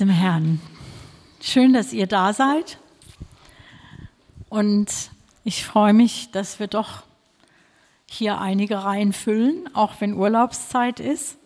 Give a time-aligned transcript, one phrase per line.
[0.00, 0.60] dem Herrn.
[1.42, 2.78] Schön, dass ihr da seid.
[4.48, 5.10] Und
[5.44, 7.02] ich freue mich, dass wir doch
[8.06, 11.36] hier einige Reihen füllen, auch wenn Urlaubszeit ist.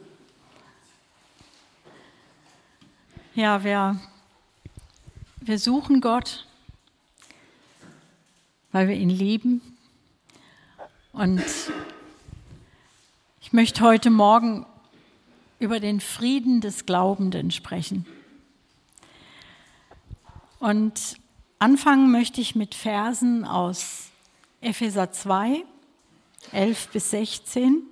[3.35, 3.99] Ja, wir,
[5.41, 6.47] wir suchen Gott,
[8.71, 9.63] weil wir ihn lieben.
[11.13, 11.43] Und
[13.41, 14.65] ich möchte heute Morgen
[15.59, 18.07] über den Frieden des Glaubenden sprechen.
[20.65, 21.19] Und
[21.59, 24.07] anfangen möchte ich mit Versen aus
[24.63, 25.63] Epheser 2,
[26.53, 27.83] 11 bis 16.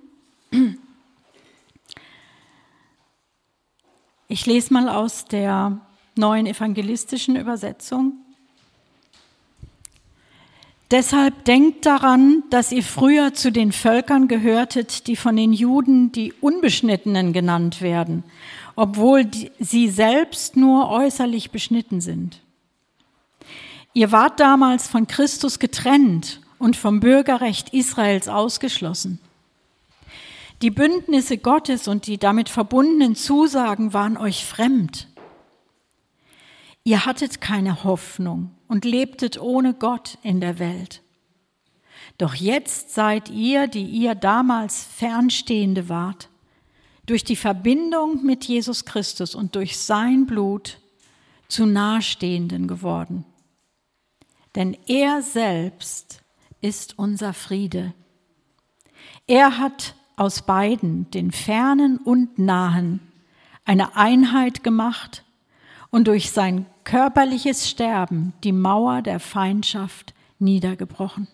[4.27, 5.81] Ich lese mal aus der
[6.15, 8.13] neuen evangelistischen Übersetzung.
[10.89, 16.33] Deshalb denkt daran, dass ihr früher zu den Völkern gehörtet, die von den Juden die
[16.41, 18.23] Unbeschnittenen genannt werden,
[18.75, 22.39] obwohl sie selbst nur äußerlich beschnitten sind.
[23.93, 29.19] Ihr wart damals von Christus getrennt und vom Bürgerrecht Israels ausgeschlossen.
[30.63, 35.07] Die Bündnisse Gottes und die damit verbundenen Zusagen waren euch fremd.
[36.83, 41.01] Ihr hattet keine Hoffnung und lebtet ohne Gott in der Welt.
[42.17, 46.29] Doch jetzt seid ihr, die ihr damals Fernstehende wart,
[47.05, 50.79] durch die Verbindung mit Jesus Christus und durch sein Blut
[51.47, 53.25] zu Nahestehenden geworden.
[54.55, 56.21] Denn er selbst
[56.61, 57.93] ist unser Friede.
[59.27, 62.99] Er hat aus beiden, den fernen und nahen,
[63.65, 65.23] eine Einheit gemacht
[65.89, 71.27] und durch sein körperliches Sterben die Mauer der Feindschaft niedergebrochen.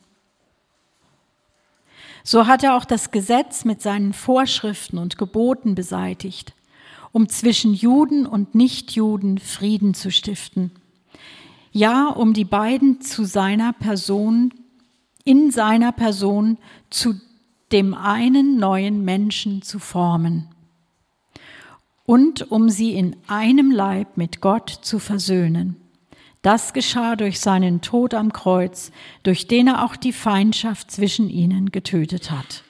[2.24, 6.54] So hat er auch das Gesetz mit seinen Vorschriften und Geboten beseitigt,
[7.12, 10.72] um zwischen Juden und Nichtjuden Frieden zu stiften
[11.72, 14.54] ja, um die beiden zu seiner Person,
[15.24, 16.58] in seiner Person
[16.90, 17.16] zu
[17.72, 20.48] dem einen neuen Menschen zu formen
[22.10, 25.76] und um sie in einem Leib mit Gott zu versöhnen.
[26.42, 28.92] Das geschah durch seinen Tod am Kreuz,
[29.22, 32.64] durch den er auch die Feindschaft zwischen ihnen getötet hat.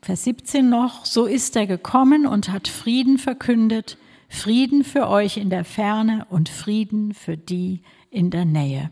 [0.00, 5.50] Vers 17 noch, so ist er gekommen und hat Frieden verkündet, Frieden für euch in
[5.50, 8.90] der Ferne und Frieden für die in der Nähe.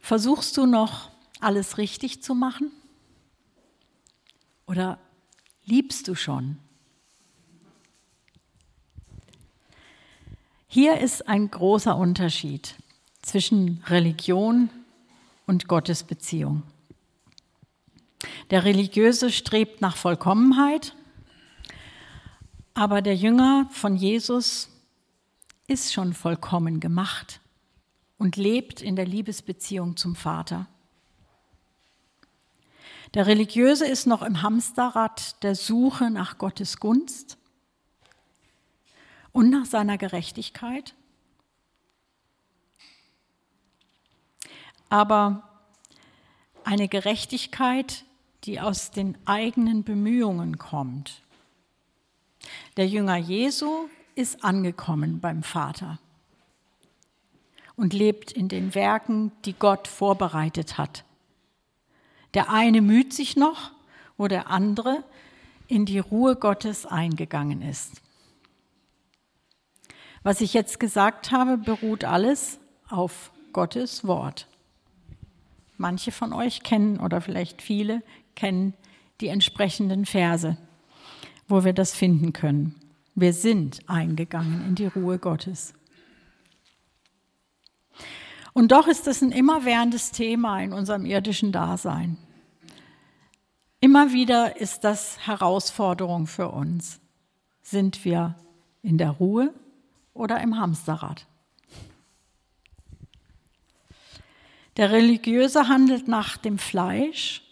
[0.00, 1.10] Versuchst du noch
[1.40, 2.70] alles richtig zu machen?
[4.66, 4.98] Oder
[5.64, 6.58] liebst du schon?
[10.74, 12.74] Hier ist ein großer Unterschied
[13.22, 14.70] zwischen Religion
[15.46, 16.64] und Gottesbeziehung.
[18.50, 20.96] Der Religiöse strebt nach Vollkommenheit,
[22.74, 24.68] aber der Jünger von Jesus
[25.68, 27.38] ist schon vollkommen gemacht
[28.18, 30.66] und lebt in der Liebesbeziehung zum Vater.
[33.14, 37.38] Der Religiöse ist noch im Hamsterrad der Suche nach Gottes Gunst
[39.34, 40.94] und nach seiner Gerechtigkeit.
[44.88, 45.42] Aber
[46.62, 48.04] eine Gerechtigkeit,
[48.44, 51.20] die aus den eigenen Bemühungen kommt.
[52.76, 55.98] Der Jünger Jesu ist angekommen beim Vater
[57.74, 61.04] und lebt in den Werken, die Gott vorbereitet hat.
[62.34, 63.72] Der eine müht sich noch,
[64.16, 65.02] wo der andere
[65.66, 68.03] in die Ruhe Gottes eingegangen ist.
[70.24, 72.58] Was ich jetzt gesagt habe, beruht alles
[72.88, 74.48] auf Gottes Wort.
[75.76, 78.02] Manche von euch kennen oder vielleicht viele
[78.34, 78.72] kennen
[79.20, 80.56] die entsprechenden Verse,
[81.46, 82.74] wo wir das finden können.
[83.14, 85.74] Wir sind eingegangen in die Ruhe Gottes.
[88.54, 92.16] Und doch ist es ein immerwährendes Thema in unserem irdischen Dasein.
[93.78, 96.98] Immer wieder ist das Herausforderung für uns.
[97.60, 98.36] Sind wir
[98.80, 99.52] in der Ruhe
[100.14, 101.26] oder im Hamsterrad.
[104.76, 107.42] Der Religiöse handelt nach dem Fleisch,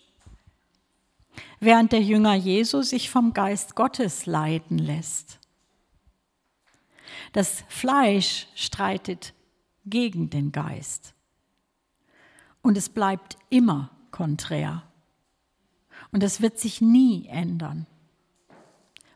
[1.60, 5.38] während der Jünger Jesu sich vom Geist Gottes leiten lässt.
[7.32, 9.34] Das Fleisch streitet
[9.84, 11.14] gegen den Geist
[12.62, 14.82] und es bleibt immer konträr.
[16.10, 17.86] Und es wird sich nie ändern.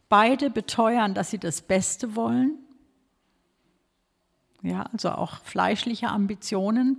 [0.08, 2.58] Beide beteuern, dass sie das Beste wollen
[4.62, 6.98] Ja, also auch fleischliche Ambitionen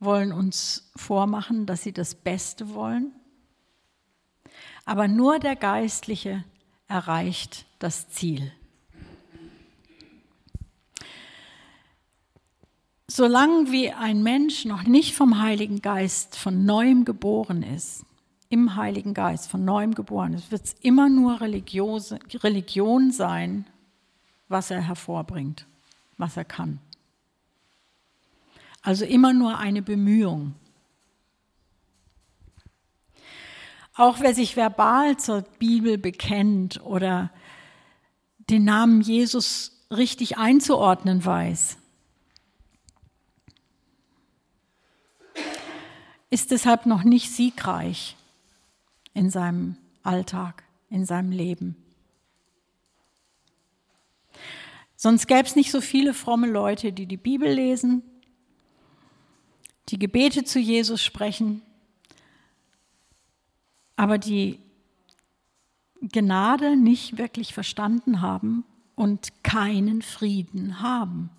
[0.00, 3.12] wollen uns vormachen, dass sie das Beste wollen.
[4.84, 6.44] Aber nur der Geistliche
[6.88, 8.52] erreicht das Ziel.
[13.06, 18.04] Solange wie ein Mensch noch nicht vom Heiligen Geist von neuem geboren ist,
[18.48, 23.66] im Heiligen Geist von neuem geboren ist, wird es immer nur Religion sein,
[24.48, 25.66] was er hervorbringt,
[26.16, 26.78] was er kann.
[28.82, 30.54] Also immer nur eine Bemühung.
[33.94, 37.30] Auch wer sich verbal zur Bibel bekennt oder
[38.50, 41.78] den Namen Jesus richtig einzuordnen weiß,
[46.30, 48.16] ist deshalb noch nicht siegreich
[49.14, 51.83] in seinem Alltag, in seinem Leben.
[54.96, 58.02] Sonst gäbe es nicht so viele fromme Leute, die die Bibel lesen,
[59.88, 61.62] die Gebete zu Jesus sprechen,
[63.96, 64.60] aber die
[66.00, 68.64] Gnade nicht wirklich verstanden haben
[68.94, 71.30] und keinen Frieden haben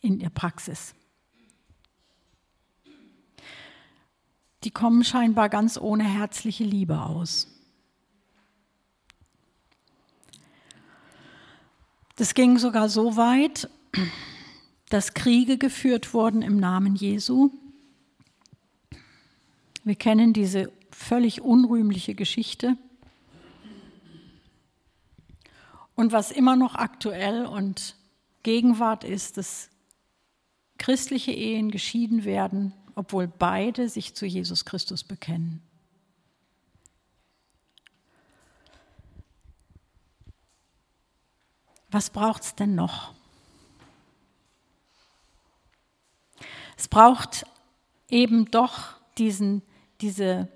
[0.00, 0.94] in der Praxis.
[4.64, 7.53] Die kommen scheinbar ganz ohne herzliche Liebe aus.
[12.16, 13.68] Das ging sogar so weit,
[14.88, 17.50] dass Kriege geführt wurden im Namen Jesu.
[19.82, 22.76] Wir kennen diese völlig unrühmliche Geschichte.
[25.96, 27.96] Und was immer noch aktuell und
[28.42, 29.70] Gegenwart ist, dass
[30.78, 35.62] christliche Ehen geschieden werden, obwohl beide sich zu Jesus Christus bekennen.
[41.94, 43.14] Was braucht es denn noch?
[46.76, 47.46] Es braucht
[48.08, 49.62] eben doch diesen,
[50.00, 50.48] diese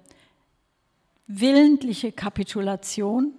[1.28, 3.34] willentliche Kapitulation,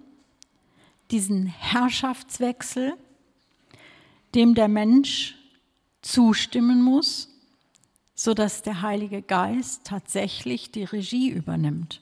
[1.10, 2.94] diesen Herrschaftswechsel,
[4.34, 5.34] dem der Mensch
[6.00, 7.28] zustimmen muss,
[8.14, 12.00] sodass der Heilige Geist tatsächlich die Regie übernimmt.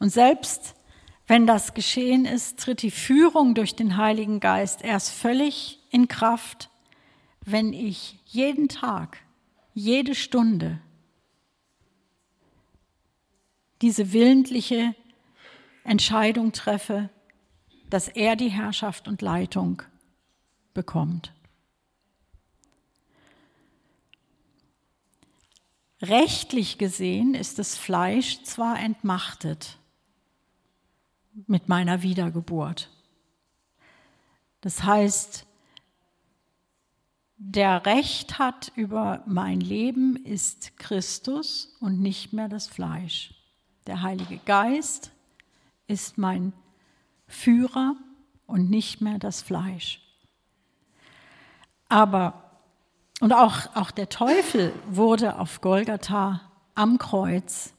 [0.00, 0.74] Und selbst
[1.26, 6.70] wenn das geschehen ist, tritt die Führung durch den Heiligen Geist erst völlig in Kraft,
[7.44, 9.18] wenn ich jeden Tag,
[9.74, 10.80] jede Stunde
[13.80, 14.94] diese willentliche
[15.84, 17.10] Entscheidung treffe,
[17.90, 19.82] dass er die Herrschaft und Leitung
[20.72, 21.32] bekommt.
[26.00, 29.78] Rechtlich gesehen ist das Fleisch zwar entmachtet
[31.46, 32.90] mit meiner Wiedergeburt.
[34.60, 35.46] Das heißt,
[37.36, 43.34] der Recht hat über mein Leben ist Christus und nicht mehr das Fleisch.
[43.86, 45.10] Der Heilige Geist
[45.88, 46.52] ist mein
[47.26, 47.96] Führer
[48.46, 50.00] und nicht mehr das Fleisch.
[51.88, 52.60] Aber,
[53.20, 56.40] und auch, auch der Teufel wurde auf Golgatha
[56.74, 57.74] am Kreuz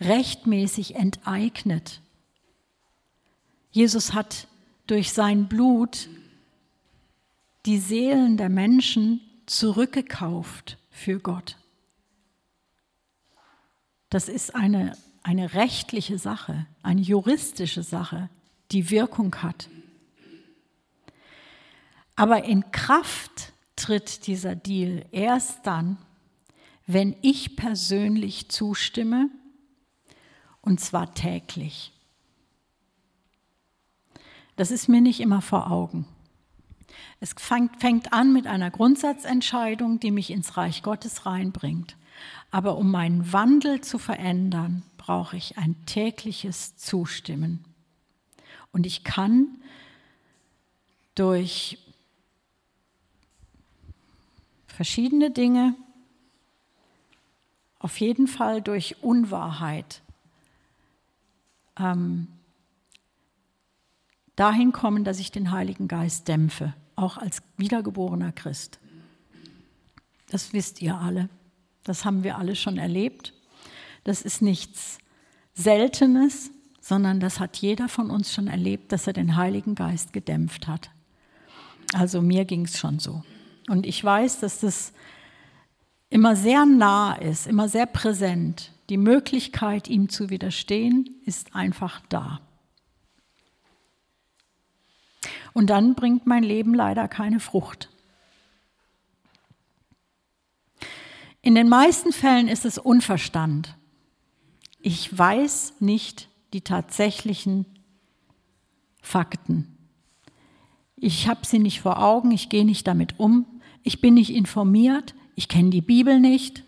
[0.00, 2.00] rechtmäßig enteignet.
[3.78, 4.48] Jesus hat
[4.88, 6.08] durch sein Blut
[7.64, 11.56] die Seelen der Menschen zurückgekauft für Gott.
[14.10, 18.28] Das ist eine, eine rechtliche Sache, eine juristische Sache,
[18.72, 19.68] die Wirkung hat.
[22.16, 25.98] Aber in Kraft tritt dieser Deal erst dann,
[26.88, 29.30] wenn ich persönlich zustimme,
[30.62, 31.92] und zwar täglich.
[34.58, 36.04] Das ist mir nicht immer vor Augen.
[37.20, 41.96] Es fängt an mit einer Grundsatzentscheidung, die mich ins Reich Gottes reinbringt.
[42.50, 47.64] Aber um meinen Wandel zu verändern, brauche ich ein tägliches Zustimmen.
[48.72, 49.46] Und ich kann
[51.14, 51.78] durch
[54.66, 55.76] verschiedene Dinge,
[57.78, 60.02] auf jeden Fall durch Unwahrheit,
[61.78, 62.26] ähm,
[64.38, 68.78] dahin kommen, dass ich den Heiligen Geist dämpfe, auch als wiedergeborener Christ.
[70.30, 71.28] Das wisst ihr alle.
[71.84, 73.32] Das haben wir alle schon erlebt.
[74.04, 74.98] Das ist nichts
[75.54, 80.68] Seltenes, sondern das hat jeder von uns schon erlebt, dass er den Heiligen Geist gedämpft
[80.68, 80.90] hat.
[81.94, 83.22] Also mir ging es schon so.
[83.68, 84.92] Und ich weiß, dass das
[86.10, 88.72] immer sehr nah ist, immer sehr präsent.
[88.88, 92.40] Die Möglichkeit, ihm zu widerstehen, ist einfach da.
[95.58, 97.90] Und dann bringt mein Leben leider keine Frucht.
[101.42, 103.76] In den meisten Fällen ist es Unverstand.
[104.78, 107.66] Ich weiß nicht die tatsächlichen
[109.02, 109.76] Fakten.
[110.94, 113.44] Ich habe sie nicht vor Augen, ich gehe nicht damit um,
[113.82, 116.62] ich bin nicht informiert, ich kenne die Bibel nicht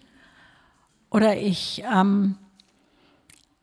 [1.11, 2.38] oder ich ähm,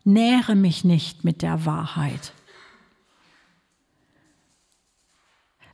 [0.05, 2.31] nähere mich nicht mit der Wahrheit.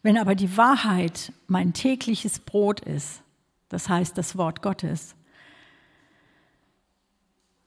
[0.04, 3.24] Wenn aber die Wahrheit mein tägliches Brot ist,
[3.70, 5.16] das heißt das Wort Gottes,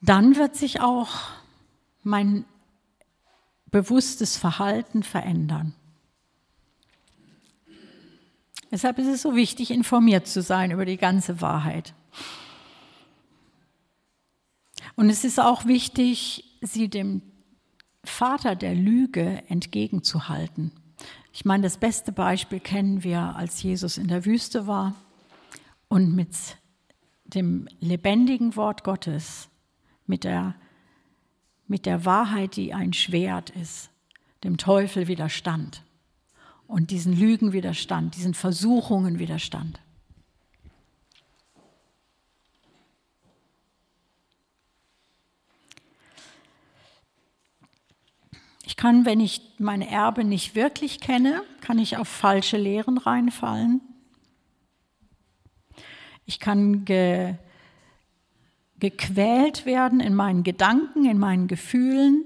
[0.03, 1.09] dann wird sich auch
[2.03, 2.45] mein
[3.71, 5.75] bewusstes Verhalten verändern.
[8.71, 11.95] Deshalb ist es so wichtig, informiert zu sein über die ganze Wahrheit.
[14.95, 17.23] Und es ist auch wichtig, sie dem
[18.05, 20.73] Vater der Lüge entgegenzuhalten.
[21.37, 24.95] Ich meine, das beste Beispiel kennen wir, als Jesus in der Wüste war
[25.89, 26.31] und mit
[27.27, 29.51] dem lebendigen Wort Gottes,
[30.07, 30.55] mit der,
[31.67, 33.91] mit der Wahrheit, die ein Schwert ist,
[34.45, 35.83] dem Teufel widerstand
[36.67, 39.79] und diesen Lügen widerstand, diesen Versuchungen widerstand.
[48.67, 53.81] Ich kann, wenn ich meine Erbe nicht wirklich kenne, kann ich auf falsche Lehren reinfallen.
[56.27, 57.37] Ich kann ge,
[58.79, 62.25] gequält werden in meinen Gedanken, in meinen Gefühlen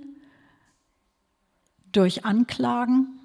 [1.93, 3.21] durch Anklagen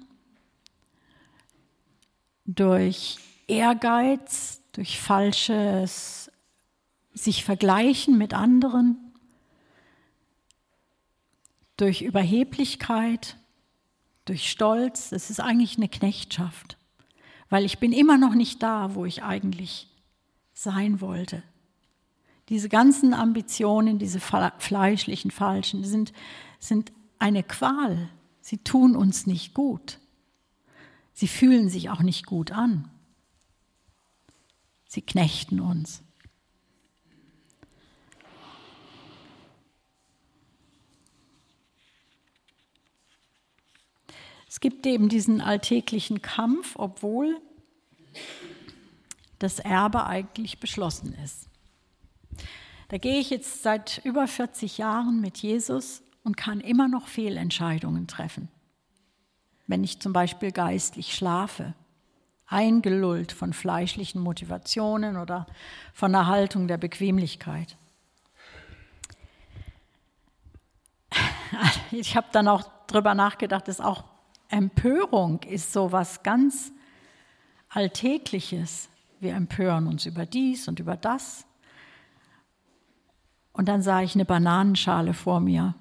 [2.46, 3.18] durch
[3.48, 6.30] Ehrgeiz, durch falsches
[7.12, 9.05] sich vergleichen mit anderen,
[11.76, 13.36] durch Überheblichkeit,
[14.24, 15.10] durch Stolz.
[15.10, 16.78] Das ist eigentlich eine Knechtschaft,
[17.48, 19.88] weil ich bin immer noch nicht da, wo ich eigentlich
[20.52, 21.42] sein wollte.
[22.48, 26.12] Diese ganzen Ambitionen, diese fleischlichen, falschen, sind,
[26.60, 28.08] sind eine Qual.
[28.40, 29.98] Sie tun uns nicht gut.
[31.12, 32.88] Sie fühlen sich auch nicht gut an.
[34.86, 36.02] Sie knechten uns.
[44.56, 47.36] Es gibt eben diesen alltäglichen Kampf, obwohl
[49.38, 51.50] das Erbe eigentlich beschlossen ist.
[52.88, 58.06] Da gehe ich jetzt seit über 40 Jahren mit Jesus und kann immer noch Fehlentscheidungen
[58.06, 58.48] treffen
[59.66, 61.74] wenn ich zum Beispiel geistlich schlafe,
[62.46, 65.46] eingelullt von fleischlichen Motivationen oder
[65.92, 67.76] von der Haltung der Bequemlichkeit.
[71.90, 74.04] Ich habe dann auch darüber nachgedacht, dass auch
[74.48, 76.72] Empörung ist so was ganz
[77.68, 78.88] Alltägliches.
[79.20, 81.44] Wir empören uns über dies und über das.
[83.52, 85.74] Und dann sah ich eine Bananenschale vor mir.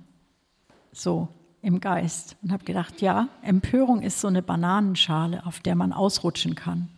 [0.91, 1.27] So,
[1.61, 6.53] im Geist und habe gedacht, ja, Empörung ist so eine Bananenschale, auf der man ausrutschen
[6.53, 6.89] kann.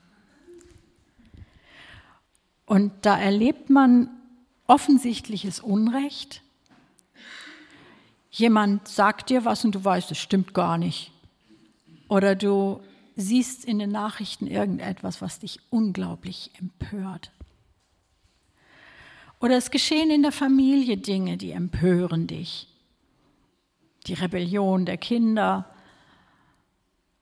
[2.66, 4.10] Und da erlebt man
[4.68, 6.42] offensichtliches Unrecht.
[8.30, 11.14] Jemand sagt dir was und du weißt, es stimmt gar nicht.
[12.08, 12.82] Oder du
[13.16, 17.32] siehst in den Nachrichten irgendetwas, was dich unglaublich empört.
[19.40, 22.68] Oder es geschehen in der Familie Dinge, die empören dich
[24.08, 25.66] die Rebellion der Kinder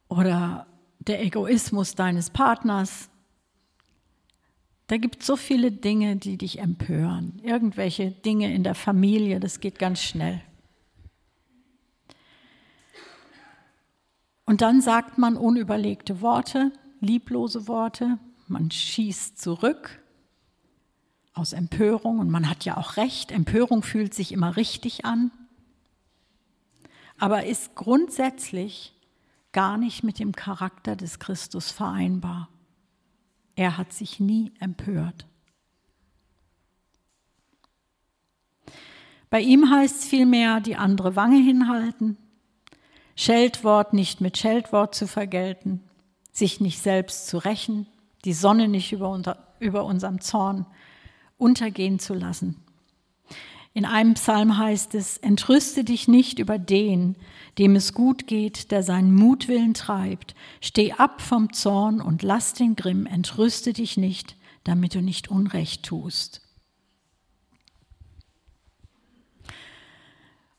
[0.08, 0.68] oder
[1.00, 3.10] der Egoismus deines Partners.
[4.88, 7.39] Da gibt es so viele Dinge, die dich empören.
[7.44, 10.42] Irgendwelche Dinge in der Familie, das geht ganz schnell.
[14.46, 20.02] Und dann sagt man unüberlegte Worte, lieblose Worte, man schießt zurück
[21.34, 25.32] aus Empörung und man hat ja auch recht, Empörung fühlt sich immer richtig an
[27.18, 28.94] aber ist grundsätzlich
[29.52, 32.50] gar nicht mit dem Charakter des Christus vereinbar.
[33.56, 35.25] Er hat sich nie empört.
[39.30, 42.18] Bei ihm heißt es vielmehr, die andere Wange hinhalten,
[43.15, 45.81] Scheldwort nicht mit Scheldwort zu vergelten,
[46.31, 47.88] sich nicht selbst zu rächen,
[48.25, 50.65] die Sonne nicht über, unter, über unserem Zorn
[51.38, 52.62] untergehen zu lassen.
[53.74, 57.17] In einem Psalm heißt es, entrüste dich nicht über den,
[57.57, 60.34] dem es gut geht, der seinen Mutwillen treibt.
[60.62, 65.84] Steh ab vom Zorn und lass den Grimm, entrüste dich nicht, damit du nicht Unrecht
[65.84, 66.45] tust.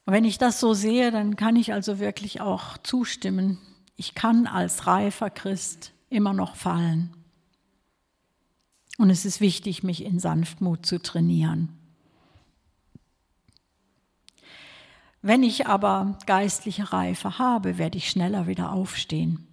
[0.06, 3.58] Und wenn ich das so sehe, dann kann ich also wirklich auch zustimmen.
[3.96, 7.14] ich kann als reifer Christ immer noch fallen.
[8.98, 11.70] Und es ist wichtig, mich in Sanftmut zu trainieren.
[15.22, 19.48] Wenn ich aber geistliche Reife habe, werde ich schneller wieder aufstehen,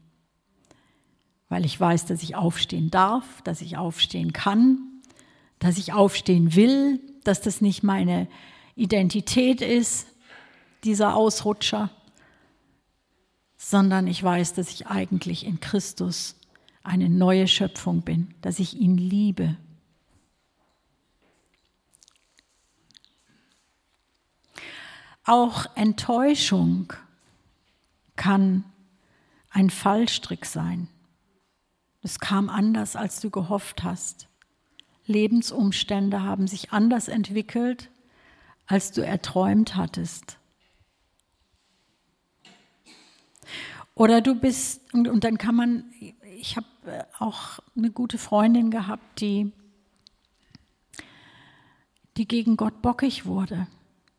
[1.50, 4.78] weil ich weiß, dass ich aufstehen darf, dass ich aufstehen kann,
[5.58, 8.28] dass ich aufstehen will, dass das nicht meine
[8.76, 10.13] Identität ist,
[10.84, 11.90] dieser Ausrutscher,
[13.58, 16.36] sondern ich weiß, dass ich eigentlich in Christus
[16.84, 19.58] eine neue Schöpfung bin, dass ich ihn liebe.
[25.26, 26.92] Auch Enttäuschung
[28.18, 28.66] kann
[29.50, 30.90] ein Fallstrick sein.
[32.02, 34.28] Es kam anders, als du gehofft hast.
[35.06, 37.90] Lebensumstände haben sich anders entwickelt,
[38.68, 40.38] als du erträumt hattest.
[43.96, 45.94] Oder du bist, und, und dann kann man,
[46.40, 49.52] ich habe äh, auch eine gute Freundin gehabt, die,
[52.18, 53.68] die gegen Gott bockig wurde.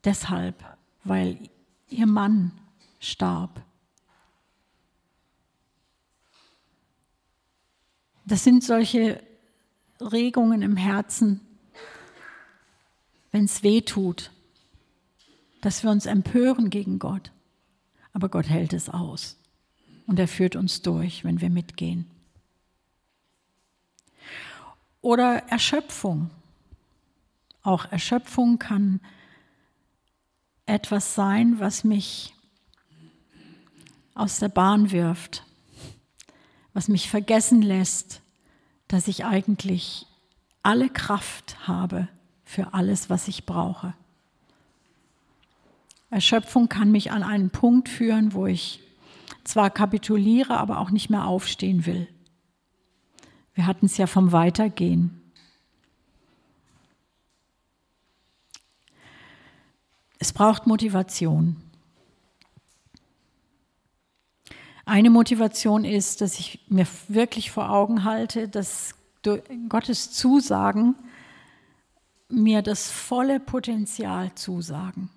[0.05, 0.63] Deshalb,
[1.03, 1.39] weil
[1.89, 2.53] ihr Mann
[3.01, 3.65] starb.
[8.27, 9.23] Das sind solche
[10.01, 11.41] Regungen im Herzen,
[13.33, 14.31] wenn es weh tut,
[15.63, 17.33] dass wir uns empören gegen Gott.
[18.13, 19.37] Aber Gott hält es aus
[20.07, 22.07] und er führt uns durch, wenn wir mitgehen.
[25.01, 26.31] Oder Erschöpfung.
[27.63, 29.01] Auch Erschöpfung kann
[30.67, 32.35] etwas sein, was mich
[34.15, 35.45] aus der Bahn wirft,
[36.73, 38.23] was mich vergessen lässt,
[38.89, 40.07] dass ich eigentlich
[40.63, 42.09] alle Kraft habe
[42.45, 43.95] für alles, was ich brauche.
[46.11, 48.81] Erschöpfung kann mich an einen Punkt führen, wo ich
[49.45, 52.09] zwar kapituliere, aber auch nicht mehr aufstehen will.
[53.55, 55.21] Wir hatten es ja vom Weitergehen.
[60.19, 61.57] Es braucht Motivation.
[64.87, 68.95] Eine Motivation ist, dass ich mir wirklich vor Augen halte, dass
[69.69, 70.95] Gottes Zusagen
[72.29, 75.11] mir das volle Potenzial zusagen.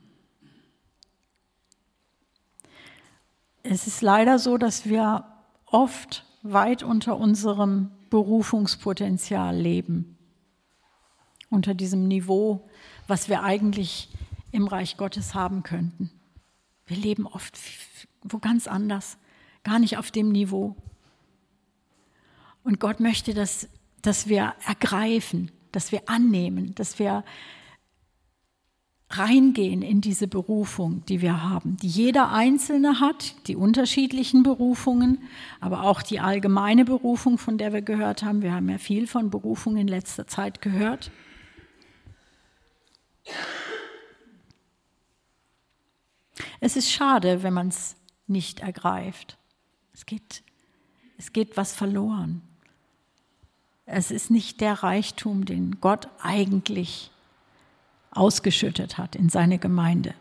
[3.69, 5.25] Es ist leider so, dass wir
[5.65, 10.17] oft weit unter unserem Berufungspotenzial leben,
[11.49, 12.69] unter diesem Niveau,
[13.07, 14.09] was wir eigentlich
[14.51, 16.09] im Reich Gottes haben könnten.
[16.85, 17.57] Wir leben oft
[18.23, 19.17] wo ganz anders
[19.63, 20.75] gar nicht auf dem Niveau.
[22.63, 23.67] Und Gott möchte, dass,
[24.01, 27.25] dass wir ergreifen, dass wir annehmen, dass wir
[29.09, 35.23] reingehen in diese Berufung, die wir haben, die jeder Einzelne hat, die unterschiedlichen Berufungen,
[35.61, 38.41] aber auch die allgemeine Berufung, von der wir gehört haben.
[38.41, 41.11] Wir haben ja viel von Berufung in letzter Zeit gehört.
[46.59, 47.95] Es ist schade, wenn man es
[48.27, 49.37] nicht ergreift.
[49.93, 50.43] Es geht,
[51.17, 52.41] es geht was verloren.
[53.85, 57.11] Es ist nicht der Reichtum, den Gott eigentlich
[58.17, 60.13] ausgeschüttet hat in seine Gemeinde.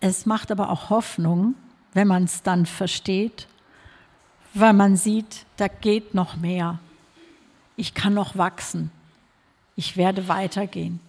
[0.00, 1.54] Es macht aber auch Hoffnung,
[1.92, 3.46] wenn man es dann versteht,
[4.54, 6.80] weil man sieht, da geht noch mehr.
[7.76, 8.90] Ich kann noch wachsen.
[9.76, 11.00] Ich werde weitergehen.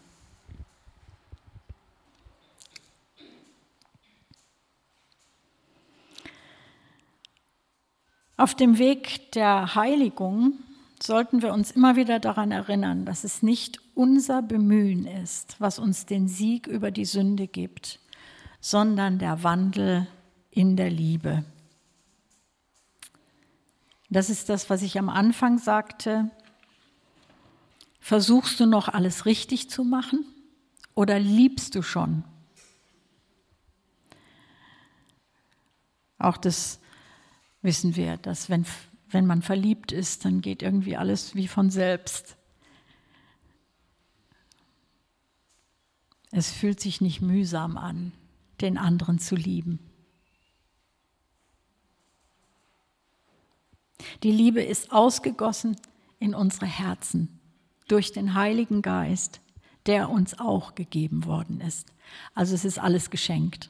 [8.37, 10.53] Auf dem Weg der Heiligung
[11.05, 16.05] sollten wir uns immer wieder daran erinnern, dass es nicht unser Bemühen ist, was uns
[16.05, 17.99] den Sieg über die Sünde gibt,
[18.61, 20.07] sondern der Wandel
[20.49, 21.43] in der Liebe.
[24.09, 26.29] Das ist das, was ich am Anfang sagte.
[27.99, 30.25] Versuchst du noch alles richtig zu machen
[30.93, 32.23] oder liebst du schon?
[36.17, 36.79] Auch das
[37.61, 38.65] wissen wir, dass wenn,
[39.13, 42.37] wenn man verliebt ist, dann geht irgendwie alles wie von selbst.
[46.31, 48.11] Es fühlt sich nicht mühsam an,
[48.61, 49.79] den anderen zu lieben.
[54.23, 55.77] Die Liebe ist ausgegossen
[56.19, 57.39] in unsere Herzen
[57.87, 59.41] durch den Heiligen Geist,
[59.85, 61.93] der uns auch gegeben worden ist.
[62.33, 63.69] Also es ist alles geschenkt.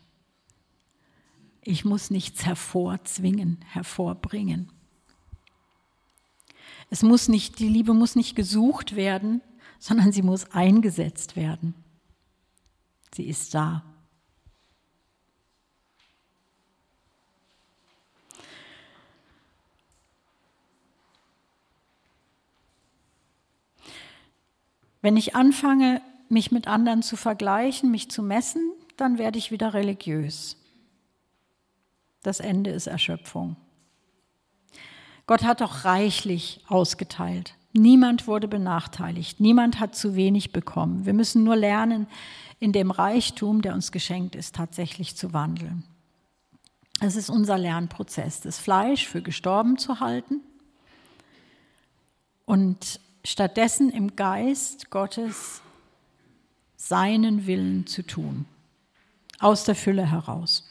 [1.62, 4.72] Ich muss nichts hervorzwingen, hervorbringen.
[6.94, 9.42] Es muss nicht, die Liebe muss nicht gesucht werden,
[9.80, 11.74] sondern sie muss eingesetzt werden.
[13.16, 13.84] Sie ist da.
[25.02, 29.74] Wenn ich anfange, mich mit anderen zu vergleichen, mich zu messen, dann werde ich wieder
[29.74, 30.58] religiös.
[32.22, 33.56] Das Ende ist Erschöpfung.
[35.26, 37.56] Gott hat doch reichlich ausgeteilt.
[37.72, 39.40] Niemand wurde benachteiligt.
[39.40, 41.06] Niemand hat zu wenig bekommen.
[41.06, 42.08] Wir müssen nur lernen,
[42.60, 45.84] in dem Reichtum, der uns geschenkt ist, tatsächlich zu wandeln.
[47.02, 50.42] Es ist unser Lernprozess, das Fleisch für gestorben zu halten
[52.46, 55.62] und stattdessen im Geist Gottes
[56.76, 58.46] seinen Willen zu tun,
[59.40, 60.70] aus der Fülle heraus.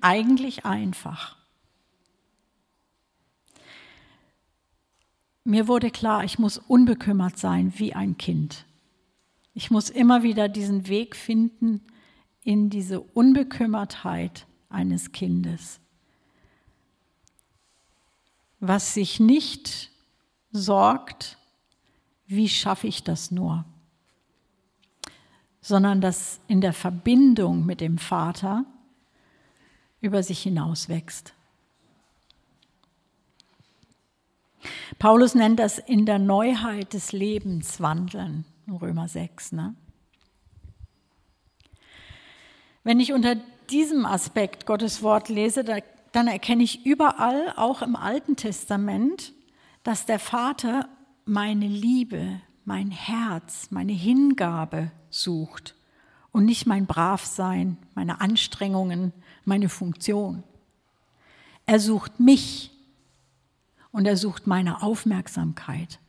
[0.00, 1.36] Eigentlich einfach.
[5.44, 8.64] Mir wurde klar, ich muss unbekümmert sein wie ein Kind.
[9.52, 11.82] Ich muss immer wieder diesen Weg finden
[12.40, 15.80] in diese Unbekümmertheit eines Kindes,
[18.58, 19.90] was sich nicht
[20.50, 21.38] sorgt,
[22.26, 23.64] wie schaffe ich das nur,
[25.60, 28.64] sondern das in der Verbindung mit dem Vater
[30.00, 30.88] über sich hinaus
[34.98, 39.52] Paulus nennt das in der Neuheit des Lebens wandeln, Römer 6.
[39.52, 39.74] Ne?
[42.82, 43.36] Wenn ich unter
[43.70, 49.32] diesem Aspekt Gottes Wort lese, dann erkenne ich überall, auch im Alten Testament,
[49.82, 50.88] dass der Vater
[51.24, 55.74] meine Liebe, mein Herz, meine Hingabe sucht
[56.32, 59.12] und nicht mein Bravsein, meine Anstrengungen,
[59.44, 60.42] meine Funktion.
[61.66, 62.73] Er sucht mich
[63.94, 66.00] und er sucht meine Aufmerksamkeit.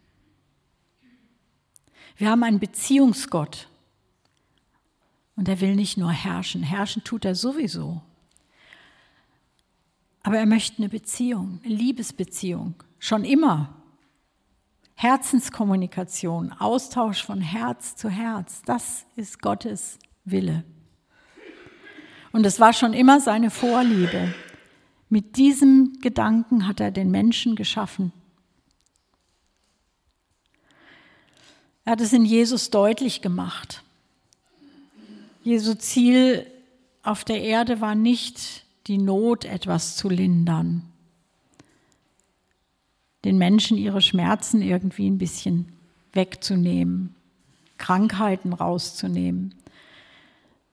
[2.18, 3.70] Wir haben einen Beziehungsgott
[5.36, 8.02] und er will nicht nur herrschen, herrschen tut er sowieso.
[10.24, 13.76] Aber er möchte eine Beziehung, eine Liebesbeziehung, schon immer.
[14.96, 20.64] Herzenskommunikation, Austausch von Herz zu Herz, das ist Gottes Wille.
[22.32, 24.34] Und es war schon immer seine Vorliebe.
[25.16, 28.12] Mit diesem Gedanken hat er den Menschen geschaffen.
[31.86, 33.82] Er hat es in Jesus deutlich gemacht.
[35.42, 36.46] Jesu Ziel
[37.02, 40.82] auf der Erde war nicht die Not etwas zu lindern,
[43.24, 45.72] den Menschen ihre Schmerzen irgendwie ein bisschen
[46.12, 47.16] wegzunehmen,
[47.78, 49.56] Krankheiten rauszunehmen,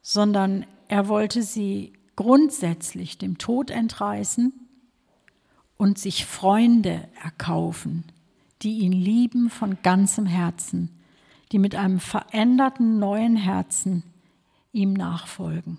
[0.00, 4.52] sondern er wollte sie grundsätzlich dem Tod entreißen
[5.76, 8.04] und sich Freunde erkaufen,
[8.62, 10.90] die ihn lieben von ganzem Herzen,
[11.50, 14.04] die mit einem veränderten neuen Herzen
[14.72, 15.78] ihm nachfolgen.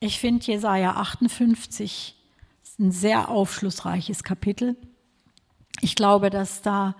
[0.00, 2.14] Ich finde Jesaja 58
[2.78, 4.76] ein sehr aufschlussreiches Kapitel.
[5.80, 6.94] Ich glaube, dass da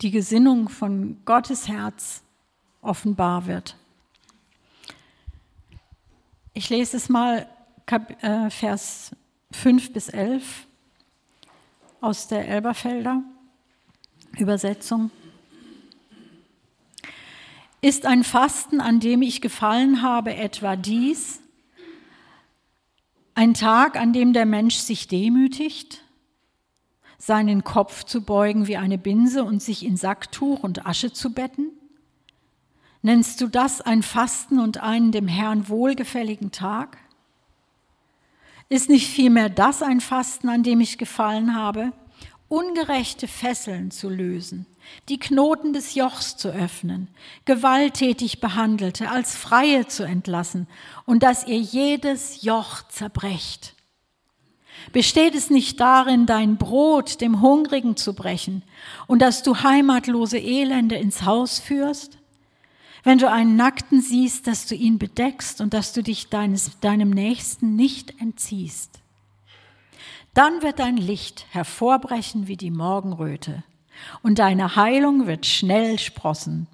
[0.00, 2.21] die Gesinnung von Gottes Herz
[2.82, 3.76] offenbar wird.
[6.52, 7.48] Ich lese es mal,
[8.20, 9.12] äh, Vers
[9.52, 10.66] 5 bis 11
[12.00, 13.22] aus der Elberfelder
[14.38, 15.10] Übersetzung.
[17.80, 21.40] Ist ein Fasten, an dem ich gefallen habe, etwa dies?
[23.34, 26.04] Ein Tag, an dem der Mensch sich demütigt,
[27.18, 31.70] seinen Kopf zu beugen wie eine Binse und sich in Sacktuch und Asche zu betten?
[33.02, 36.98] Nennst du das ein Fasten und einen dem Herrn wohlgefälligen Tag?
[38.68, 41.92] Ist nicht vielmehr das ein Fasten, an dem ich gefallen habe?
[42.48, 44.66] Ungerechte Fesseln zu lösen,
[45.08, 47.08] die Knoten des Jochs zu öffnen,
[47.44, 50.68] gewalttätig Behandelte als Freie zu entlassen
[51.04, 53.74] und dass ihr jedes Joch zerbrecht.
[54.92, 58.62] Besteht es nicht darin, dein Brot dem Hungrigen zu brechen
[59.06, 62.21] und dass du heimatlose Elende ins Haus führst?
[63.02, 67.10] Wenn du einen Nackten siehst, dass du ihn bedeckst und dass du dich deines, deinem
[67.10, 69.00] Nächsten nicht entziehst.
[70.34, 73.64] Dann wird dein Licht hervorbrechen wie die Morgenröte
[74.22, 76.68] und deine Heilung wird schnell sprossen.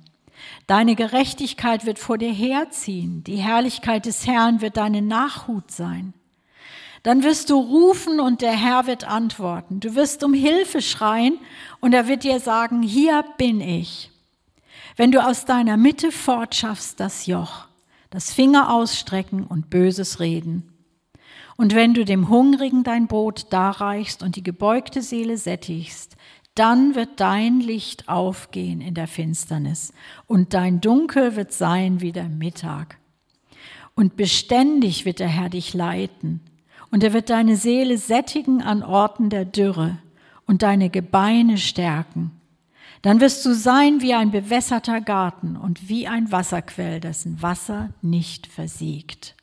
[0.67, 6.14] Deine Gerechtigkeit wird vor dir herziehen, die Herrlichkeit des Herrn wird deine Nachhut sein.
[7.03, 9.81] Dann wirst du rufen und der Herr wird antworten.
[9.81, 11.38] Du wirst um Hilfe schreien
[11.81, 14.11] und er wird dir sagen, hier bin ich.
[14.99, 17.69] Wenn du aus deiner Mitte fortschaffst das Joch,
[18.11, 20.73] das Finger ausstrecken und böses Reden.
[21.57, 26.17] Und wenn du dem Hungrigen dein Brot darreichst und die gebeugte Seele sättigst,
[26.57, 29.93] dann wird dein Licht aufgehen in der Finsternis
[30.27, 32.99] und dein Dunkel wird sein wie der Mittag.
[33.95, 36.41] Und beständig wird der Herr dich leiten
[36.91, 39.99] Und er wird deine Seele sättigen an Orten der Dürre
[40.45, 42.33] und deine Gebeine stärken.
[43.03, 48.47] Dann wirst du sein wie ein bewässerter Garten und wie ein Wasserquell, dessen Wasser nicht
[48.47, 49.37] versiegt.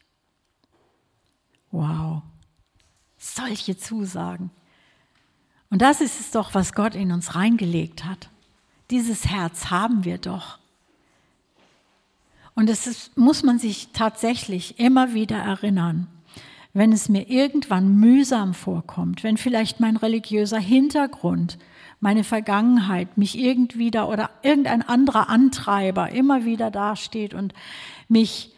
[1.71, 2.21] Wow,
[3.17, 4.51] solche Zusagen.
[5.69, 8.29] Und das ist es doch, was Gott in uns reingelegt hat.
[8.91, 10.59] Dieses Herz haben wir doch.
[12.53, 16.07] Und es ist, muss man sich tatsächlich immer wieder erinnern,
[16.73, 21.57] wenn es mir irgendwann mühsam vorkommt, wenn vielleicht mein religiöser Hintergrund,
[21.99, 27.53] meine Vergangenheit mich irgendwie da oder irgendein anderer Antreiber immer wieder dasteht und
[28.07, 28.53] mich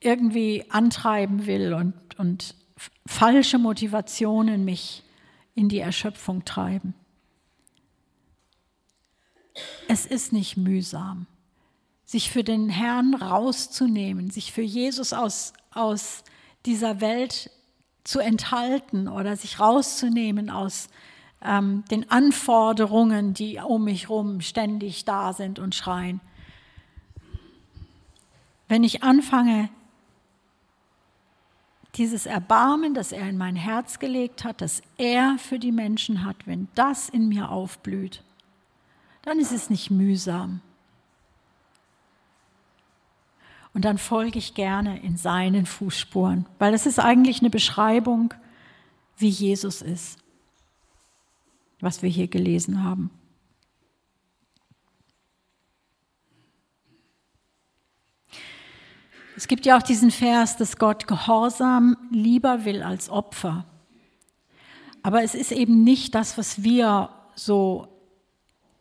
[0.00, 2.54] irgendwie antreiben will und, und
[3.06, 5.04] falsche Motivationen mich
[5.54, 6.94] in die Erschöpfung treiben.
[9.88, 11.26] Es ist nicht mühsam,
[12.04, 16.24] sich für den Herrn rauszunehmen, sich für Jesus aus, aus
[16.64, 17.50] dieser Welt
[18.04, 20.88] zu enthalten oder sich rauszunehmen aus
[21.44, 26.20] ähm, den Anforderungen, die um mich herum ständig da sind und schreien.
[28.68, 29.68] Wenn ich anfange,
[31.96, 36.46] dieses Erbarmen, das er in mein Herz gelegt hat, das er für die Menschen hat,
[36.46, 38.22] wenn das in mir aufblüht,
[39.22, 40.60] dann ist es nicht mühsam.
[43.74, 48.34] Und dann folge ich gerne in seinen Fußspuren, weil das ist eigentlich eine Beschreibung,
[49.16, 50.18] wie Jesus ist,
[51.82, 53.10] was wir hier gelesen haben.
[59.36, 63.66] Es gibt ja auch diesen Vers, dass Gott Gehorsam lieber will als Opfer.
[65.02, 67.88] Aber es ist eben nicht das, was wir so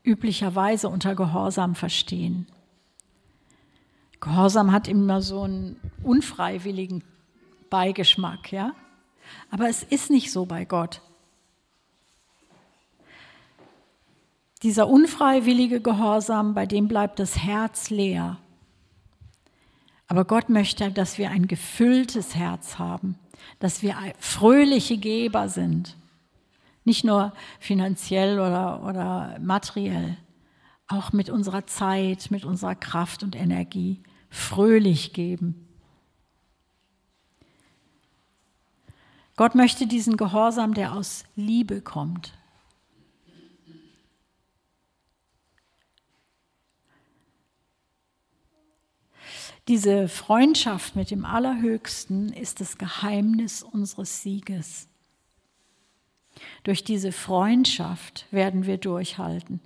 [0.04, 2.48] üblicherweise unter Gehorsam verstehen.
[4.20, 7.04] Gehorsam hat immer so einen unfreiwilligen
[7.72, 8.76] Beigeschmack, ja?
[9.50, 11.02] Aber es ist nicht so bei Gott.
[14.64, 18.38] Dieser unfreiwillige Gehorsam, bei dem bleibt das Herz leer.
[20.08, 23.18] Aber Gott möchte, dass wir ein gefülltes Herz haben,
[23.60, 25.96] dass wir fröhliche Geber sind.
[26.84, 30.18] Nicht nur finanziell oder, oder materiell,
[30.88, 35.68] auch mit unserer Zeit, mit unserer Kraft und Energie fröhlich geben.
[39.38, 42.34] Gott möchte diesen Gehorsam, der aus Liebe kommt.
[49.68, 54.88] Diese Freundschaft mit dem Allerhöchsten ist das Geheimnis unseres Sieges.
[56.64, 59.60] Durch diese Freundschaft werden wir durchhalten.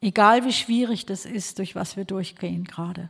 [0.00, 3.08] Egal wie schwierig das ist, durch was wir durchgehen gerade.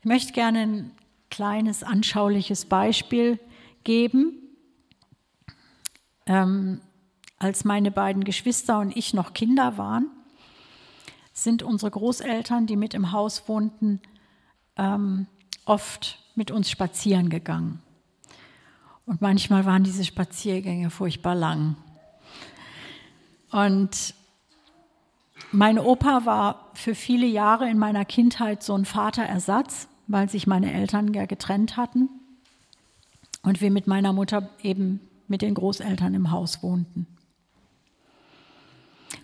[0.00, 0.90] Ich möchte gerne ein
[1.30, 3.38] kleines anschauliches Beispiel
[3.84, 4.34] geben.
[6.26, 6.80] Ähm,
[7.38, 10.10] als meine beiden Geschwister und ich noch Kinder waren,
[11.34, 14.00] sind unsere Großeltern, die mit im Haus wohnten,
[14.76, 15.26] ähm,
[15.66, 17.82] oft mit uns spazieren gegangen.
[19.04, 21.76] Und manchmal waren diese Spaziergänge furchtbar lang.
[23.50, 24.14] Und
[25.52, 30.72] mein Opa war für viele Jahre in meiner Kindheit so ein Vaterersatz weil sich meine
[30.72, 32.08] Eltern ja getrennt hatten
[33.42, 37.06] und wir mit meiner Mutter eben mit den Großeltern im Haus wohnten.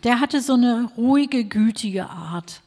[0.02, 2.62] Der hatte so eine ruhige, gütige Art.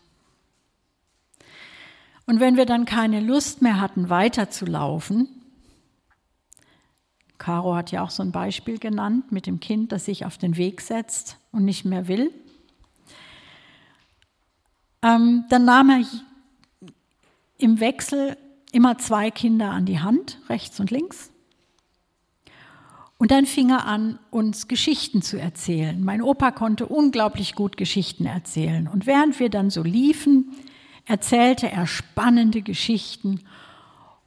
[2.25, 5.27] Und wenn wir dann keine Lust mehr hatten, weiterzulaufen,
[7.37, 10.55] Caro hat ja auch so ein Beispiel genannt mit dem Kind, das sich auf den
[10.55, 12.31] Weg setzt und nicht mehr will,
[15.01, 16.05] ähm, dann nahm er
[17.57, 18.37] im Wechsel
[18.71, 21.32] immer zwei Kinder an die Hand, rechts und links.
[23.17, 26.03] Und dann fing er an, uns Geschichten zu erzählen.
[26.03, 28.87] Mein Opa konnte unglaublich gut Geschichten erzählen.
[28.87, 30.51] Und während wir dann so liefen,
[31.05, 33.41] erzählte er spannende Geschichten.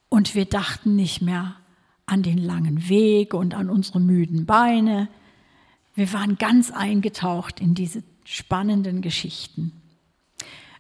[0.08, 1.56] Und wir dachten nicht mehr
[2.06, 5.08] an den langen Weg und an unsere müden Beine.
[5.94, 9.72] Wir waren ganz eingetaucht in diese spannenden Geschichten.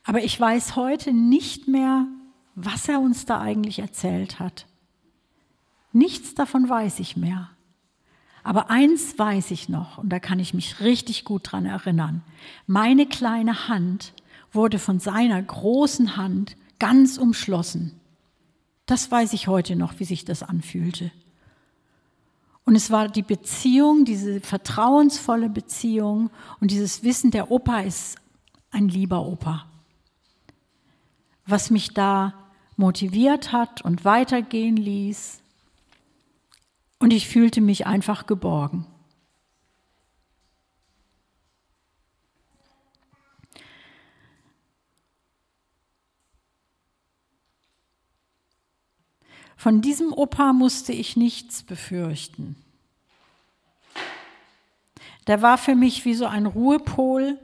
[0.04, 2.06] Aber ich weiß heute nicht mehr,
[2.54, 4.66] was er uns da eigentlich erzählt hat.
[5.92, 7.50] Nichts davon weiß ich mehr.
[8.46, 12.22] Aber eins weiß ich noch, und da kann ich mich richtig gut dran erinnern.
[12.68, 14.12] Meine kleine Hand
[14.52, 17.98] wurde von seiner großen Hand ganz umschlossen.
[18.86, 21.10] Das weiß ich heute noch, wie sich das anfühlte.
[22.64, 26.30] Und es war die Beziehung, diese vertrauensvolle Beziehung
[26.60, 28.14] und dieses Wissen, der Opa ist
[28.70, 29.66] ein lieber Opa,
[31.46, 32.32] was mich da
[32.76, 35.42] motiviert hat und weitergehen ließ.
[36.98, 38.86] Und ich fühlte mich einfach geborgen.
[49.56, 52.56] Von diesem Opa musste ich nichts befürchten.
[55.26, 57.38] Der war für mich wie so ein Ruhepol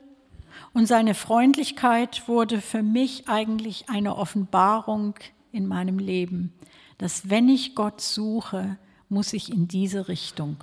[0.73, 5.15] und seine Freundlichkeit wurde für mich eigentlich eine Offenbarung
[5.51, 6.53] in meinem Leben,
[6.99, 8.79] dass wenn ich Gott suche,
[9.13, 10.57] muss ich in diese Richtung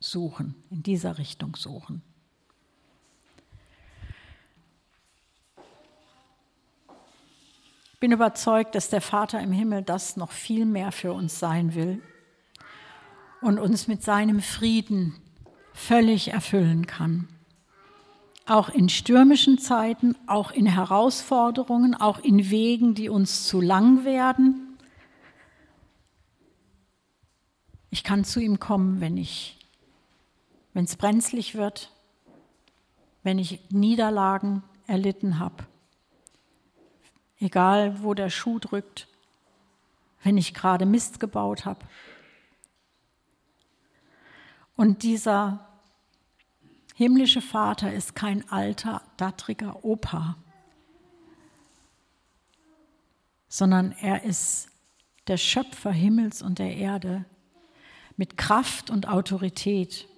[0.00, 2.02] suchen, in dieser Richtung suchen.
[7.92, 11.76] Ich bin überzeugt, dass der Vater im Himmel das noch viel mehr für uns sein
[11.76, 12.02] will
[13.40, 15.14] und uns mit seinem Frieden
[15.72, 17.28] völlig erfüllen kann.
[18.44, 24.63] Auch in stürmischen Zeiten, auch in Herausforderungen, auch in Wegen, die uns zu lang werden.
[27.94, 29.56] Ich kann zu ihm kommen, wenn ich,
[30.72, 31.92] wenn es brenzlig wird,
[33.22, 35.64] wenn ich Niederlagen erlitten habe,
[37.38, 39.06] egal wo der Schuh drückt,
[40.24, 41.86] wenn ich gerade Mist gebaut habe.
[44.74, 45.64] Und dieser
[46.96, 50.34] himmlische Vater ist kein alter, dattriger Opa,
[53.46, 54.68] sondern er ist
[55.28, 57.24] der Schöpfer Himmels und der Erde
[58.16, 60.08] mit Kraft und Autorität.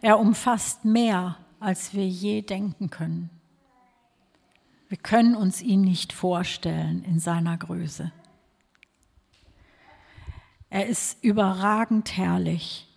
[0.00, 3.30] Er umfasst mehr, als wir je denken können.
[4.88, 8.12] Wir können uns ihn nicht vorstellen in seiner Größe.
[10.68, 12.88] Er ist überragend herrlich.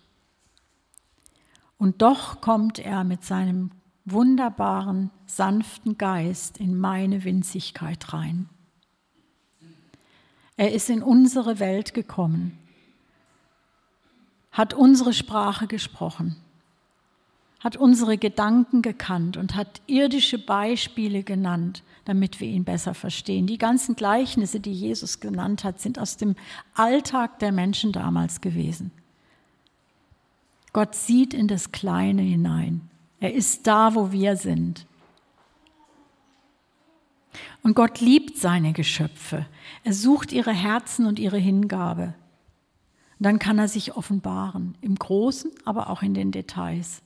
[1.78, 3.70] Und doch kommt er mit seinem
[4.04, 8.48] wunderbaren, sanften Geist in meine Winzigkeit rein.
[10.56, 12.58] Er ist in unsere Welt gekommen,
[14.52, 16.36] hat unsere Sprache gesprochen,
[17.60, 23.46] hat unsere Gedanken gekannt und hat irdische Beispiele genannt, damit wir ihn besser verstehen.
[23.46, 26.36] Die ganzen Gleichnisse, die Jesus genannt hat, sind aus dem
[26.74, 28.92] Alltag der Menschen damals gewesen.
[30.72, 32.88] Gott sieht in das Kleine hinein.
[33.20, 34.86] Er ist da, wo wir sind.
[37.62, 39.46] Und Gott liebt seine Geschöpfe.
[39.84, 42.14] Er sucht ihre Herzen und ihre Hingabe.
[43.18, 47.02] Und dann kann er sich offenbaren, im Großen, aber auch in den Details.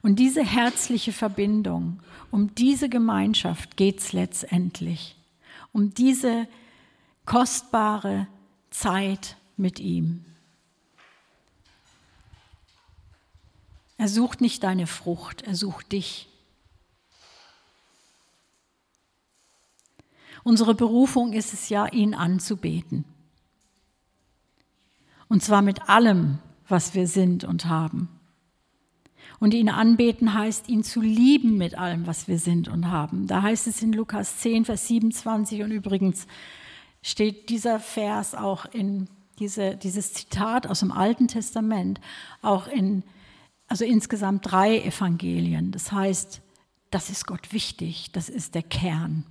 [0.00, 5.16] Und diese herzliche Verbindung, um diese Gemeinschaft geht es letztendlich.
[5.72, 6.48] Um diese
[7.24, 8.26] kostbare
[8.70, 10.24] Zeit mit ihm.
[13.98, 16.28] Er sucht nicht deine Frucht, er sucht dich.
[20.44, 23.04] Unsere Berufung ist es ja, ihn anzubeten.
[25.28, 28.08] Und zwar mit allem, was wir sind und haben.
[29.38, 33.26] Und ihn anbeten heißt, ihn zu lieben mit allem, was wir sind und haben.
[33.26, 36.26] Da heißt es in Lukas 10, Vers 27 und übrigens
[37.02, 42.00] steht dieser Vers auch in diese, dieses Zitat aus dem Alten Testament,
[42.42, 43.02] auch in
[43.72, 45.72] also insgesamt drei Evangelien.
[45.72, 46.42] Das heißt,
[46.90, 49.24] das ist Gott wichtig, das ist der Kern.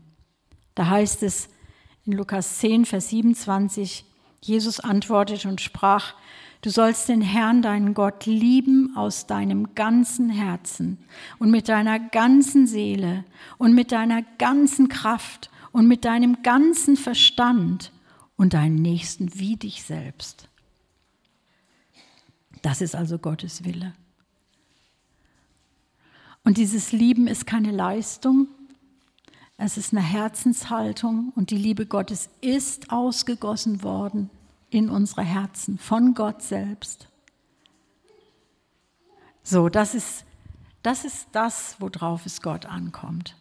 [0.81, 1.47] Da heißt es
[2.07, 4.03] in Lukas 10, Vers 27,
[4.41, 6.15] Jesus antwortete und sprach,
[6.61, 10.97] du sollst den Herrn, deinen Gott, lieben aus deinem ganzen Herzen
[11.37, 13.25] und mit deiner ganzen Seele
[13.59, 17.91] und mit deiner ganzen Kraft und mit deinem ganzen Verstand
[18.35, 20.49] und deinen Nächsten wie dich selbst.
[22.63, 23.93] Das ist also Gottes Wille.
[26.43, 28.47] Und dieses Lieben ist keine Leistung,
[29.63, 34.31] es ist eine Herzenshaltung und die Liebe Gottes ist ausgegossen worden
[34.71, 37.07] in unsere Herzen von Gott selbst.
[39.43, 40.25] So, das ist
[40.81, 43.37] das, ist das worauf es Gott ankommt.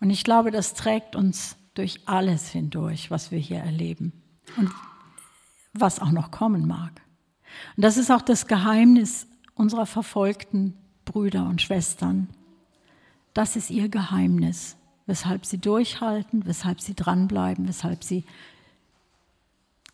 [0.00, 4.12] Und ich glaube, das trägt uns durch alles hindurch, was wir hier erleben
[4.56, 4.70] und
[5.74, 7.02] was auch noch kommen mag.
[7.76, 12.28] Und das ist auch das Geheimnis unserer verfolgten Brüder und Schwestern.
[13.34, 14.76] Das ist ihr Geheimnis,
[15.06, 18.24] weshalb sie durchhalten, weshalb sie dranbleiben, weshalb sie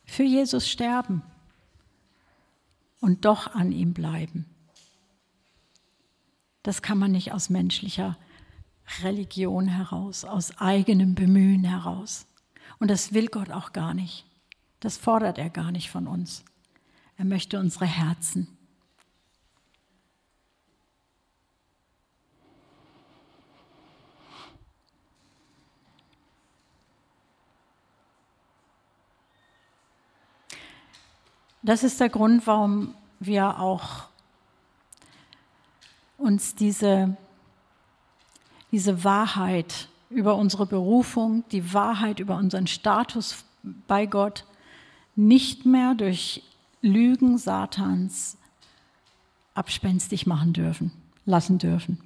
[0.04, 1.22] für Jesus sterben
[3.00, 4.46] und doch an ihm bleiben.
[6.62, 8.18] Das kann man nicht aus menschlicher
[9.02, 12.26] Religion heraus, aus eigenem Bemühen heraus.
[12.78, 14.26] Und das will Gott auch gar nicht.
[14.80, 16.44] Das fordert er gar nicht von uns.
[17.16, 18.57] Er möchte unsere Herzen
[31.62, 34.04] Das ist der Grund, warum wir auch
[36.16, 37.16] uns diese,
[38.70, 43.44] diese Wahrheit über unsere Berufung, die Wahrheit über unseren Status
[43.86, 44.44] bei Gott
[45.16, 46.42] nicht mehr durch
[46.80, 48.36] Lügen Satans
[49.54, 50.92] abspenstig machen dürfen,
[51.24, 51.98] lassen dürfen.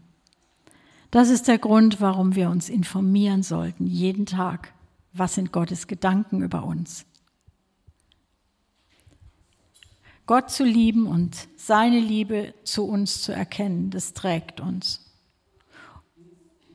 [1.10, 4.72] Das ist der Grund, warum wir uns informieren sollten, jeden Tag,
[5.12, 7.04] was sind Gottes Gedanken über uns.
[10.32, 15.04] Gott zu lieben und seine Liebe zu uns zu erkennen, das trägt uns.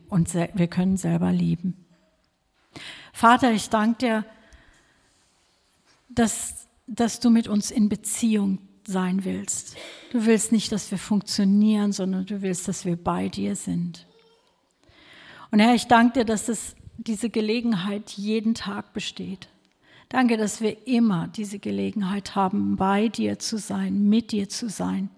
[0.08, 1.84] Und wir können selber lieben.
[3.12, 4.24] Vater, ich danke dir,
[6.08, 9.76] dass, dass du mit uns in Beziehung sein willst.
[10.12, 14.06] Du willst nicht, dass wir funktionieren, sondern du willst, dass wir bei dir sind.
[15.50, 19.48] Und Herr, ich danke dir, dass es diese Gelegenheit jeden Tag besteht.
[20.08, 25.10] Danke, dass wir immer diese Gelegenheit haben, bei dir zu sein, mit dir zu sein,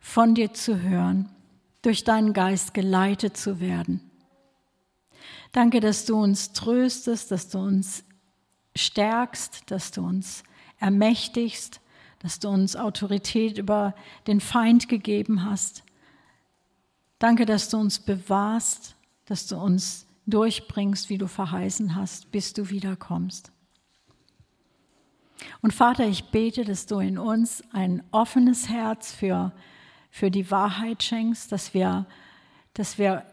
[0.00, 1.28] von dir zu hören,
[1.82, 4.00] durch deinen Geist geleitet zu werden.
[5.52, 8.04] Danke, dass du uns tröstest, dass du uns
[8.76, 10.42] stärkst, dass du uns
[10.78, 11.80] ermächtigst,
[12.20, 13.94] dass du uns Autorität über
[14.26, 15.82] den Feind gegeben hast.
[17.18, 18.96] Danke, dass du uns bewahrst
[19.30, 23.52] dass du uns durchbringst, wie du verheißen hast, bis du wiederkommst.
[25.62, 29.52] Und Vater, ich bete, dass du in uns ein offenes Herz für,
[30.10, 32.06] für die Wahrheit schenkst, dass wir,
[32.74, 33.24] dass wir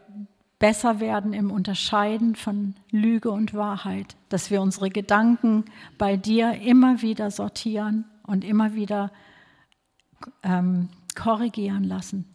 [0.60, 5.66] besser werden im Unterscheiden von Lüge und Wahrheit, dass wir unsere Gedanken
[5.98, 9.12] bei dir immer wieder sortieren und immer wieder
[10.44, 12.34] ähm, korrigieren lassen.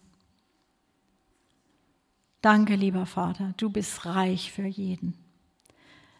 [2.41, 5.15] Danke, lieber Vater, du bist reich für jeden.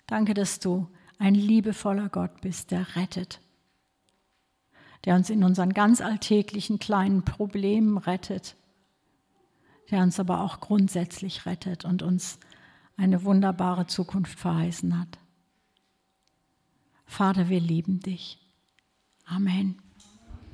[0.07, 0.89] Danke, dass du
[1.23, 3.41] ein liebevoller Gott bist, der rettet,
[5.05, 8.57] der uns in unseren ganz alltäglichen kleinen Problemen rettet,
[9.93, 12.41] der uns aber auch grundsätzlich rettet und uns
[12.97, 15.21] eine wunderbare Zukunft verheißen hat.
[17.07, 18.39] Vater, wir lieben dich.
[19.25, 19.82] Amen.